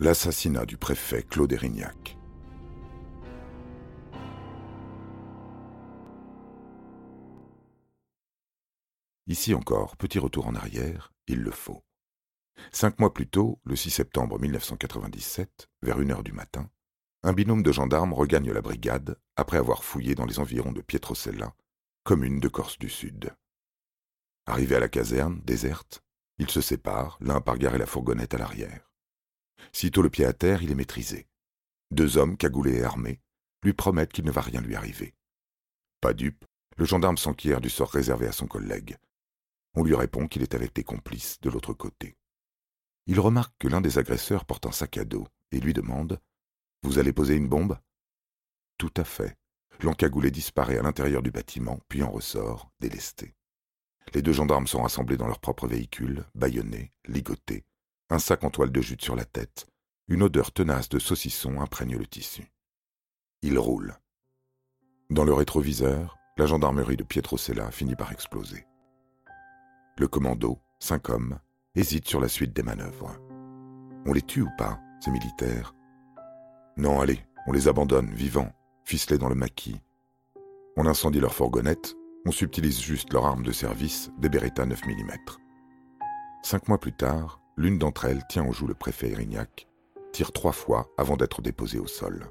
[0.00, 2.16] L'assassinat du préfet Claude Erignac.
[9.26, 11.82] Ici encore, petit retour en arrière, il le faut.
[12.70, 16.70] Cinq mois plus tôt, le 6 septembre 1997, vers une heure du matin,
[17.24, 21.56] un binôme de gendarmes regagne la brigade après avoir fouillé dans les environs de Pietrosella,
[22.04, 23.34] commune de Corse du Sud.
[24.46, 26.04] Arrivé à la caserne, déserte,
[26.38, 28.87] ils se séparent, l'un part garer la fourgonnette à l'arrière.
[29.72, 31.26] Sitôt le pied à terre, il est maîtrisé.
[31.90, 33.20] Deux hommes, cagoulés et armés,
[33.62, 35.14] lui promettent qu'il ne va rien lui arriver.
[36.00, 36.44] Pas dupe,
[36.76, 38.96] le gendarme s'enquiert du sort réservé à son collègue.
[39.74, 42.16] On lui répond qu'il est avec des complices de l'autre côté.
[43.06, 46.20] Il remarque que l'un des agresseurs porte un sac à dos et lui demande
[46.82, 47.78] Vous allez poser une bombe?
[48.76, 49.36] Tout à fait.
[49.80, 53.34] L'encagoulé disparaît à l'intérieur du bâtiment, puis en ressort, délesté.
[54.14, 57.64] Les deux gendarmes sont rassemblés dans leur propre véhicule, bâillonnés, ligotés,
[58.10, 59.66] un sac en toile de jute sur la tête.
[60.08, 62.50] Une odeur tenace de saucisson imprègne le tissu.
[63.42, 63.98] Ils roulent.
[65.10, 68.66] Dans le rétroviseur, la gendarmerie de Pietrosella finit par exploser.
[69.98, 71.38] Le commando, cinq hommes,
[71.74, 73.16] hésite sur la suite des manœuvres.
[74.06, 75.74] On les tue ou pas, ces militaires?
[76.76, 78.52] Non, allez, on les abandonne, vivants,
[78.84, 79.80] ficelés dans le maquis.
[80.76, 85.10] On incendie leur fourgonnette, on subtilise juste leur arme de service, des Beretta 9 mm.
[86.42, 89.66] Cinq mois plus tard, l'une d'entre elles tient en joue le préfet Erignac,
[90.12, 92.30] tire trois fois avant d'être déposée au sol.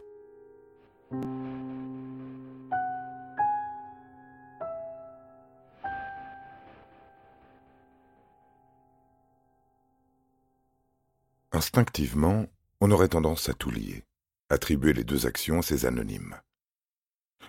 [11.52, 12.46] Instinctivement,
[12.80, 14.06] on aurait tendance à tout lier,
[14.50, 16.38] attribuer les deux actions à ces anonymes.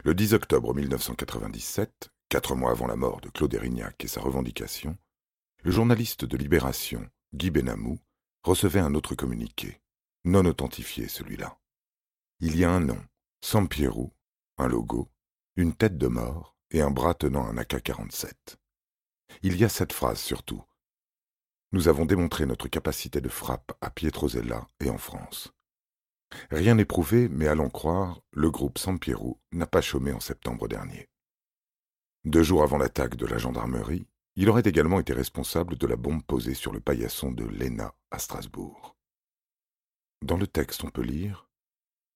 [0.04, 4.96] Le 10 octobre 1997, quatre mois avant la mort de Claude Erignac et sa revendication,
[5.62, 7.98] le journaliste de Libération, Guy Benamou,
[8.42, 9.82] recevait un autre communiqué,
[10.24, 11.58] non authentifié celui-là.
[12.40, 12.98] Il y a un nom,
[13.42, 14.12] Sampierou,
[14.56, 15.10] un logo,
[15.56, 18.56] une tête de mort et un bras tenant un AK-47.
[19.42, 20.62] Il y a cette phrase surtout.
[21.72, 25.52] Nous avons démontré notre capacité de frappe à Pietrozella et en France.
[26.50, 31.08] Rien n'est prouvé, mais allons croire, le groupe Sampierou n'a pas chômé en septembre dernier.
[32.24, 34.06] Deux jours avant l'attaque de la gendarmerie,
[34.40, 38.20] il aurait également été responsable de la bombe posée sur le paillasson de l'ENA à
[38.20, 38.94] Strasbourg.
[40.24, 41.48] Dans le texte, on peut lire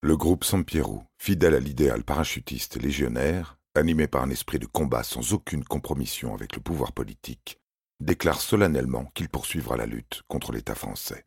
[0.03, 5.33] Le groupe Sampierou, fidèle à l'idéal parachutiste légionnaire, animé par un esprit de combat sans
[5.33, 7.59] aucune compromission avec le pouvoir politique,
[7.99, 11.25] déclare solennellement qu'il poursuivra la lutte contre l'État français.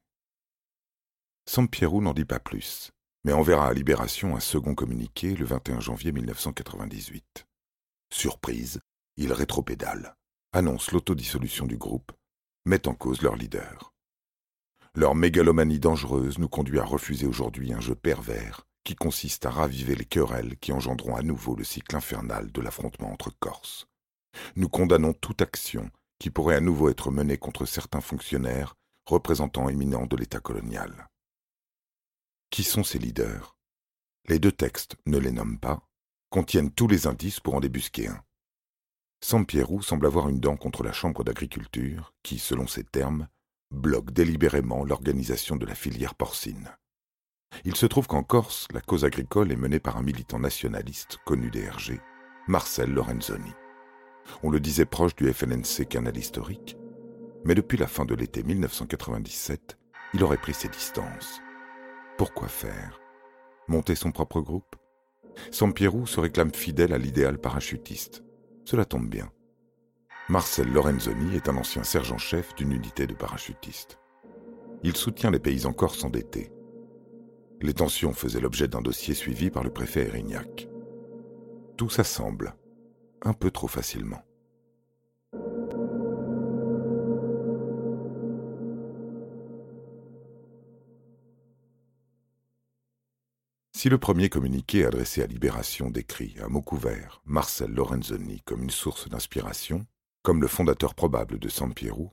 [1.45, 2.94] Sampierou n'en dit pas plus,
[3.25, 7.45] mais enverra à Libération un second communiqué le 21 janvier 1998.
[8.13, 8.79] Surprise,
[9.17, 10.16] il rétropédale,
[10.56, 12.14] annonce l'autodissolution du groupe,
[12.66, 13.94] met en cause leur leader.
[14.96, 19.96] Leur mégalomanie dangereuse nous conduit à refuser aujourd'hui un jeu pervers qui consiste à raviver
[19.96, 23.88] les querelles qui engendront à nouveau le cycle infernal de l'affrontement entre Corses.
[24.56, 30.06] Nous condamnons toute action qui pourrait à nouveau être menée contre certains fonctionnaires, représentants éminents
[30.06, 31.10] de l'État colonial.
[32.50, 33.58] Qui sont ces leaders?
[34.30, 35.82] Les deux textes ne les nomment pas,
[36.30, 38.24] contiennent tous les indices pour en débusquer un.
[39.22, 43.28] Sampierrou semble avoir une dent contre la Chambre d'agriculture, qui, selon ses termes,
[43.72, 46.70] bloque délibérément l'organisation de la filière porcine.
[47.64, 51.50] Il se trouve qu'en Corse, la cause agricole est menée par un militant nationaliste connu
[51.50, 52.00] des RG,
[52.48, 53.54] Marcel Lorenzoni.
[54.44, 56.78] On le disait proche du FNNC canal historique,
[57.46, 59.78] mais depuis la fin de l'été 1997,
[60.14, 61.42] il aurait pris ses distances.
[62.18, 63.00] Pourquoi faire?
[63.68, 64.75] Monter son propre groupe?
[65.52, 68.24] Sampierrou se réclame fidèle à l'idéal parachutiste.
[68.66, 69.31] Cela tombe bien.
[70.28, 74.00] Marcel Lorenzoni est un ancien sergent-chef d'une unité de parachutistes.
[74.81, 76.52] Il soutient les paysans corses endettés.
[77.62, 80.68] Les tensions faisaient l'objet d'un dossier suivi par le préfet Erignac.
[81.78, 82.56] Tout s'assemble,
[83.22, 84.24] un peu trop facilement.
[93.86, 98.72] Si le premier communiqué adressé à Libération décrit, à mot couvert, Marcel Lorenzoni comme une
[98.72, 99.86] source d'inspiration,
[100.24, 102.10] comme le fondateur probable de Sampierrou,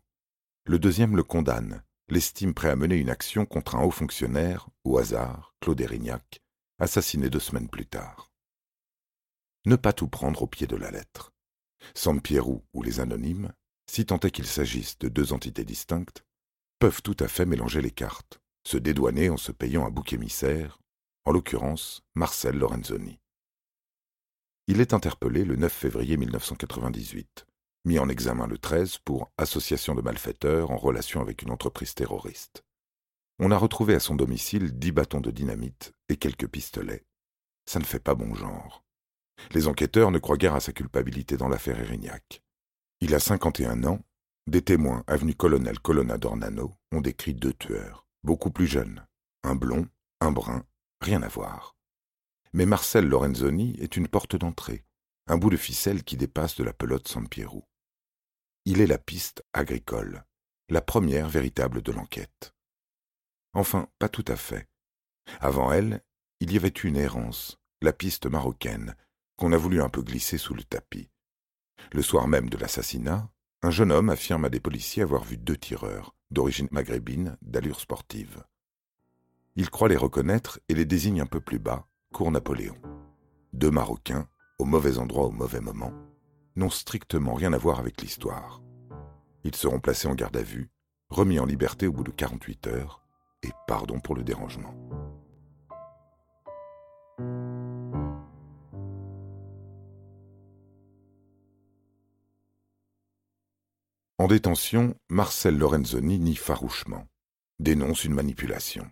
[0.66, 4.98] le deuxième le condamne, l'estime prêt à mener une action contre un haut fonctionnaire, au
[4.98, 6.42] hasard, Claude Erignac,
[6.78, 8.30] assassiné deux semaines plus tard.
[9.64, 11.32] Ne pas tout prendre au pied de la lettre.
[11.94, 13.50] Sampierrou ou les anonymes,
[13.90, 16.22] si tant est qu'il s'agisse de deux entités distinctes,
[16.78, 20.81] peuvent tout à fait mélanger les cartes, se dédouaner en se payant un bouc émissaire
[21.24, 23.18] en l'occurrence Marcel Lorenzoni.
[24.66, 27.46] Il est interpellé le 9 février 1998,
[27.84, 32.64] mis en examen le 13 pour association de malfaiteurs en relation avec une entreprise terroriste.
[33.38, 37.04] on a retrouvé à son domicile dix bâtons de dynamite et quelques pistolets.
[37.66, 38.84] Ça ne fait pas bon genre.
[39.52, 42.42] Les enquêteurs ne croient guère à sa culpabilité dans l'affaire Erignac.
[43.00, 44.00] Il a 51 ans.
[44.48, 49.06] Des témoins, avenue Colonel Colonna d'Ornano, ont décrit deux tueurs, beaucoup plus jeunes.
[49.44, 49.88] Un blond,
[50.20, 50.64] un brun,
[51.02, 51.76] rien à voir.
[52.52, 54.84] Mais Marcel Lorenzoni est une porte d'entrée,
[55.26, 57.68] un bout de ficelle qui dépasse de la pelote San Pierrot.
[58.64, 60.24] Il est la piste agricole,
[60.68, 62.54] la première véritable de l'enquête.
[63.54, 64.68] Enfin, pas tout à fait.
[65.40, 66.02] Avant elle,
[66.40, 68.96] il y avait une errance, la piste marocaine,
[69.36, 71.10] qu'on a voulu un peu glisser sous le tapis.
[71.92, 73.30] Le soir même de l'assassinat,
[73.62, 78.44] un jeune homme affirme à des policiers avoir vu deux tireurs, d'origine maghrébine, d'allure sportive.
[79.54, 82.76] Il croit les reconnaître et les désigne un peu plus bas, cour Napoléon.
[83.52, 84.26] Deux Marocains,
[84.58, 85.92] au mauvais endroit au mauvais moment,
[86.56, 88.62] n'ont strictement rien à voir avec l'histoire.
[89.44, 90.70] Ils seront placés en garde à vue,
[91.10, 93.04] remis en liberté au bout de 48 heures,
[93.42, 94.74] et pardon pour le dérangement.
[104.16, 107.06] En détention, Marcel Lorenzoni nie farouchement,
[107.58, 108.90] dénonce une manipulation.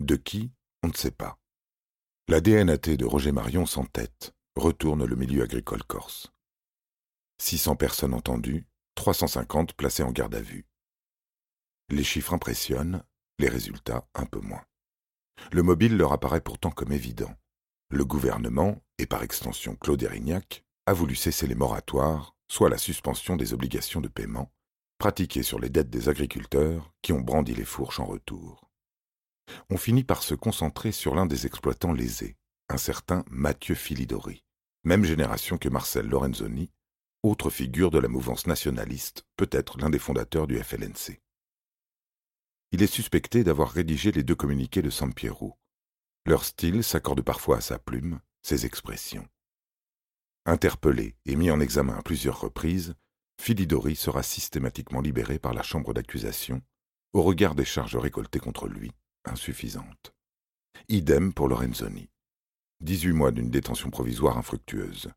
[0.00, 0.50] De qui
[0.82, 1.38] On ne sait pas.
[2.28, 6.32] La DNAT de Roger Marion s'entête, retourne le milieu agricole corse.
[7.38, 10.66] 600 personnes entendues, 350 placées en garde à vue.
[11.90, 13.04] Les chiffres impressionnent,
[13.38, 14.64] les résultats un peu moins.
[15.52, 17.34] Le mobile leur apparaît pourtant comme évident.
[17.90, 23.36] Le gouvernement, et par extension Claude Erignac, a voulu cesser les moratoires soit la suspension
[23.36, 24.52] des obligations de paiement,
[24.98, 28.63] pratiquées sur les dettes des agriculteurs qui ont brandi les fourches en retour.
[29.70, 32.36] On finit par se concentrer sur l'un des exploitants lésés,
[32.68, 34.44] un certain Mathieu Filidori,
[34.84, 36.70] même génération que Marcel Lorenzoni,
[37.22, 41.20] autre figure de la mouvance nationaliste, peut-être l'un des fondateurs du FLNC.
[42.72, 45.56] Il est suspecté d'avoir rédigé les deux communiqués de San Piero.
[46.26, 49.26] Leur style s'accorde parfois à sa plume, ses expressions.
[50.44, 52.94] Interpellé et mis en examen à plusieurs reprises,
[53.40, 56.62] Philidori sera systématiquement libéré par la chambre d'accusation,
[57.12, 58.92] au regard des charges récoltées contre lui,
[59.24, 60.14] insuffisantes.
[60.88, 62.08] Idem pour Lorenzoni.
[62.80, 65.10] 18 mois d'une détention provisoire infructueuse.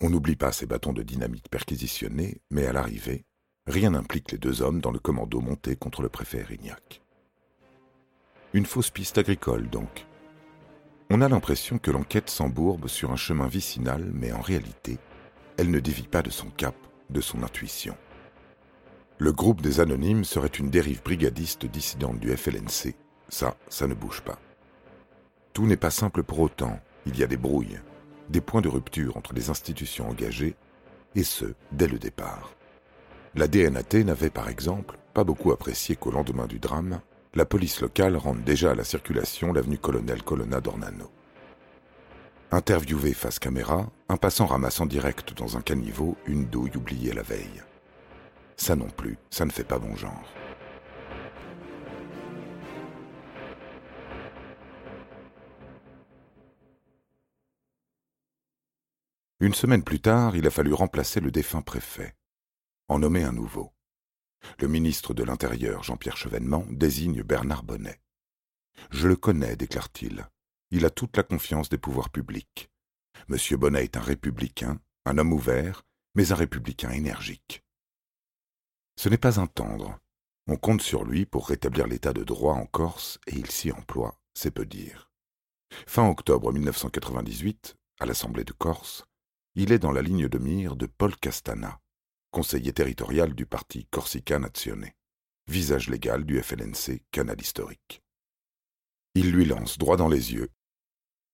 [0.00, 3.24] On n'oublie pas ces bâtons de dynamite perquisitionnés, mais à l'arrivée,
[3.66, 7.02] rien n'implique les deux hommes dans le commando monté contre le préfet Erignac.
[8.52, 10.06] Une fausse piste agricole, donc,
[11.10, 14.98] on a l'impression que l'enquête s'embourbe sur un chemin vicinal, mais en réalité,
[15.58, 16.74] elle ne dévie pas de son cap,
[17.10, 17.96] de son intuition.
[19.22, 22.96] Le groupe des anonymes serait une dérive brigadiste dissidente du FLNC.
[23.28, 24.36] Ça, ça ne bouge pas.
[25.52, 26.80] Tout n'est pas simple pour autant.
[27.06, 27.78] Il y a des brouilles,
[28.30, 30.56] des points de rupture entre les institutions engagées,
[31.14, 32.56] et ce, dès le départ.
[33.36, 37.00] La DNAT n'avait, par exemple, pas beaucoup apprécié qu'au lendemain du drame,
[37.36, 41.12] la police locale rende déjà à la circulation l'avenue Colonel Colonna d'Ornano.
[42.50, 47.22] Interviewé face caméra, un passant ramasse en direct dans un caniveau une douille oubliée la
[47.22, 47.62] veille.
[48.62, 50.32] Ça non plus, ça ne fait pas bon genre.
[59.40, 62.14] Une semaine plus tard, il a fallu remplacer le défunt préfet,
[62.86, 63.72] en nommer un nouveau.
[64.60, 68.00] Le ministre de l'Intérieur, Jean-Pierre Chevènement, désigne Bernard Bonnet.
[68.92, 70.28] Je le connais, déclare-t-il.
[70.70, 72.70] Il a toute la confiance des pouvoirs publics.
[73.26, 75.82] Monsieur Bonnet est un républicain, un homme ouvert,
[76.14, 77.64] mais un républicain énergique.
[79.02, 79.98] Ce n'est pas un tendre.
[80.46, 84.14] On compte sur lui pour rétablir l'état de droit en Corse et il s'y emploie,
[84.32, 85.10] c'est peu dire.
[85.88, 89.04] Fin octobre 1998, à l'Assemblée de Corse,
[89.56, 91.80] il est dans la ligne de mire de Paul Castana,
[92.30, 94.92] conseiller territorial du parti Corsica Nazione,
[95.48, 98.04] visage légal du FLNC, canal historique.
[99.16, 100.50] Il lui lance droit dans les yeux.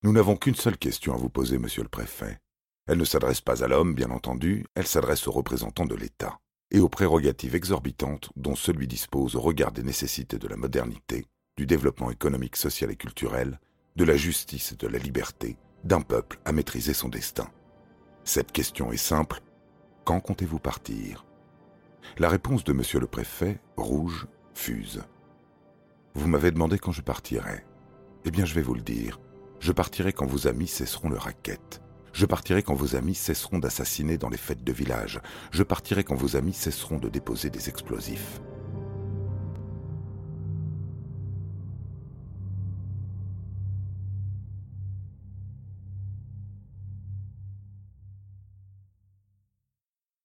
[0.04, 2.38] Nous n'avons qu'une seule question à vous poser, monsieur le préfet.
[2.86, 6.80] Elle ne s'adresse pas à l'homme, bien entendu, elle s'adresse aux représentants de l'État, et
[6.80, 12.10] aux prérogatives exorbitantes dont celui dispose au regard des nécessités de la modernité, du développement
[12.10, 13.58] économique, social et culturel,
[13.96, 17.48] de la justice et de la liberté, d'un peuple à maîtriser son destin.
[18.24, 19.40] Cette question est simple
[20.04, 21.24] quand comptez-vous partir?
[22.18, 25.02] La réponse de monsieur le préfet, rouge, fuse.
[26.14, 27.64] Vous m'avez demandé quand je partirai.
[28.24, 29.20] Eh bien, je vais vous le dire.
[29.60, 31.80] Je partirai quand vos amis cesseront le raquette.
[32.18, 35.20] Je partirai quand vos amis cesseront d'assassiner dans les fêtes de village.
[35.52, 38.40] Je partirai quand vos amis cesseront de déposer des explosifs.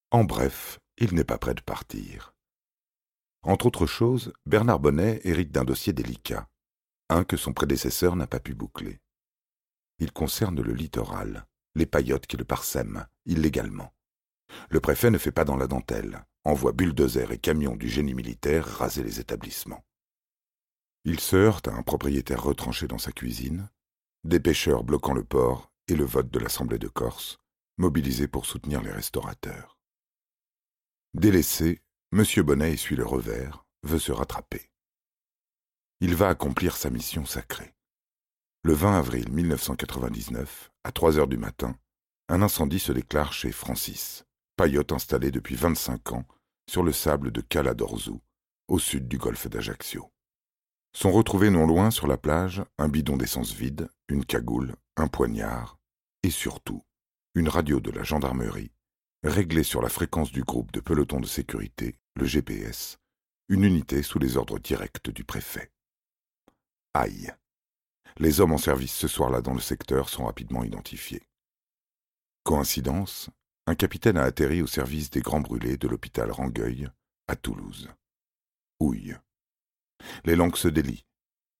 [0.09, 2.33] En bref, il n'est pas prêt de partir.
[3.43, 6.49] Entre autres choses, Bernard Bonnet hérite d'un dossier délicat,
[7.09, 8.99] un que son prédécesseur n'a pas pu boucler.
[9.99, 11.45] Il concerne le littoral,
[11.75, 13.93] les paillotes qui le parsèment, illégalement.
[14.69, 18.65] Le préfet ne fait pas dans la dentelle, envoie bulldozers et camions du génie militaire
[18.65, 19.83] raser les établissements.
[21.05, 23.69] Il se heurte à un propriétaire retranché dans sa cuisine,
[24.23, 27.39] des pêcheurs bloquant le port et le vote de l'Assemblée de Corse,
[27.77, 29.77] mobilisé pour soutenir les restaurateurs.
[31.13, 31.81] Délaissé,
[32.13, 32.23] M.
[32.43, 34.69] Bonnet essuie le revers, veut se rattraper.
[35.99, 37.73] Il va accomplir sa mission sacrée.
[38.65, 41.75] Le 20 avril 1999, à 3 heures du matin,
[42.29, 44.23] un incendie se déclare chez Francis,
[44.55, 46.25] paillote installé depuis 25 ans
[46.69, 48.21] sur le sable de Cala d'Orzou,
[48.69, 50.09] au sud du golfe d'Ajaccio.
[50.95, 55.77] Sont retrouvés non loin sur la plage un bidon d'essence vide, une cagoule, un poignard
[56.23, 56.85] et surtout
[57.35, 58.71] une radio de la gendarmerie
[59.25, 62.97] réglée sur la fréquence du groupe de peloton de sécurité, le GPS,
[63.49, 65.69] une unité sous les ordres directs du préfet.
[66.93, 67.33] Aïe.
[68.17, 71.27] Les hommes en service ce soir-là dans le secteur sont rapidement identifiés.
[72.43, 73.29] Coïncidence,
[73.65, 76.89] un capitaine a atterri au service des grands brûlés de l'hôpital Rangueil,
[77.27, 77.89] à Toulouse.
[78.79, 79.15] Houille.
[80.25, 81.05] Les langues se délient.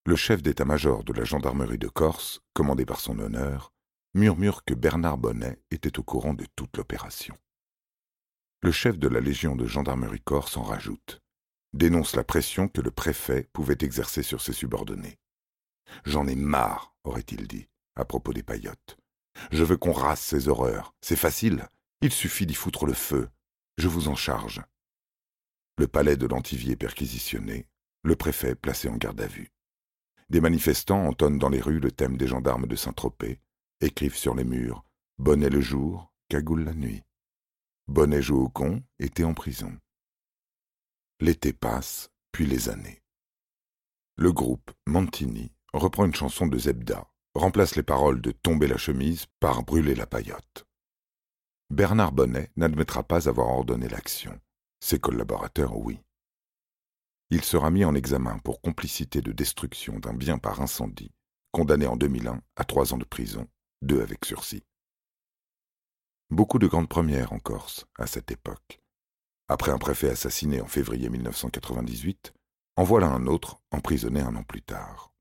[0.05, 3.71] Le chef d'état-major de la gendarmerie de Corse, commandé par son honneur,
[4.13, 7.37] murmure que Bernard Bonnet était au courant de toute l'opération.
[8.61, 11.21] Le chef de la Légion de gendarmerie corse en rajoute,
[11.73, 15.17] dénonce la pression que le préfet pouvait exercer sur ses subordonnés.
[16.05, 18.97] J'en ai marre, aurait-il dit, à propos des paillotes.
[19.51, 20.93] Je veux qu'on rase ces horreurs.
[21.01, 21.67] C'est facile.
[22.01, 23.29] Il suffit d'y foutre le feu.
[23.77, 24.61] Je vous en charge.
[25.77, 27.67] Le palais de l'Antivier perquisitionné,
[28.03, 29.51] le préfet placé en garde à vue.
[30.29, 33.39] Des manifestants entonnent dans les rues le thème des gendarmes de Saint-Tropez,
[33.81, 34.85] écrivent sur les murs
[35.19, 37.03] Bonnet le jour, cagoule la nuit.
[37.87, 39.77] Bonnet joue au con, était en prison.
[41.19, 43.01] L'été passe, puis les années.
[44.15, 49.25] Le groupe Mantini reprend une chanson de Zebda, remplace les paroles de Tomber la chemise
[49.39, 50.65] par Brûler la paillote.
[51.69, 54.39] Bernard Bonnet n'admettra pas avoir ordonné l'action.
[54.79, 55.99] Ses collaborateurs, oui.
[57.31, 61.11] Il sera mis en examen pour complicité de destruction d'un bien par incendie,
[61.51, 63.47] condamné en 2001 à trois ans de prison,
[63.81, 64.63] deux avec sursis.
[66.29, 68.81] Beaucoup de grandes premières en Corse à cette époque.
[69.47, 72.33] Après un préfet assassiné en février 1998,
[72.75, 75.12] en voilà un autre emprisonné un an plus tard.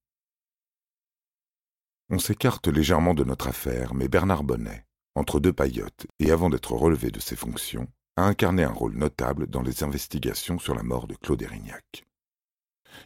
[2.11, 6.73] On s'écarte légèrement de notre affaire, mais Bernard Bonnet, entre deux paillotes et avant d'être
[6.73, 11.07] relevé de ses fonctions, a incarné un rôle notable dans les investigations sur la mort
[11.07, 12.05] de Claude Erignac.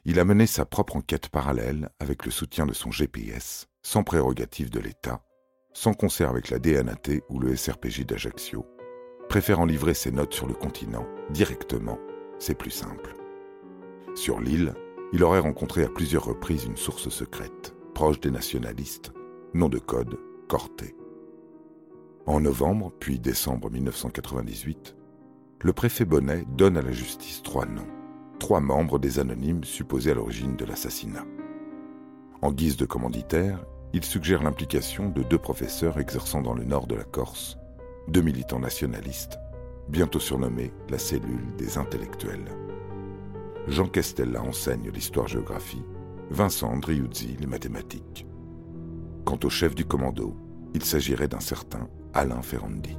[0.04, 4.70] Il a mené sa propre enquête parallèle avec le soutien de son GPS, sans prérogative
[4.70, 5.22] de l'État,
[5.72, 8.66] sans concert avec la DNAT ou le SRPJ d'Ajaccio,
[9.28, 11.98] préférant livrer ses notes sur le continent, directement,
[12.40, 13.14] c'est plus simple.
[14.16, 14.74] Sur l'île,
[15.12, 19.10] il aurait rencontré à plusieurs reprises une source secrète proche des nationalistes,
[19.54, 20.94] nom de code Corté.
[22.26, 24.94] En novembre puis décembre 1998,
[25.62, 27.88] le préfet Bonnet donne à la justice trois noms,
[28.38, 31.24] trois membres des anonymes supposés à l'origine de l'assassinat.
[32.42, 36.96] En guise de commanditaire, il suggère l'implication de deux professeurs exerçant dans le nord de
[36.96, 37.56] la Corse,
[38.08, 39.38] deux militants nationalistes,
[39.88, 42.52] bientôt surnommés la cellule des intellectuels.
[43.68, 45.82] Jean Castella enseigne l'histoire-géographie
[46.30, 48.26] Vincent Andriuzzi les mathématiques.
[49.24, 50.36] Quant au chef du commando,
[50.74, 52.96] il s'agirait d'un certain Alain Ferrandi.